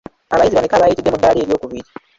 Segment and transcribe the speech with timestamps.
[0.33, 1.89] Abayizi bameka abaayitidde mu ddaala eryokubiri?